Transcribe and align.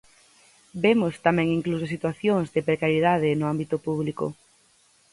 Vemos 0.83 1.13
tamén 1.25 1.47
incluso 1.57 1.85
situacións 1.93 2.47
de 2.55 2.65
precariedade 2.69 3.29
no 3.39 3.45
ámbito 3.53 3.75
público. 3.85 4.25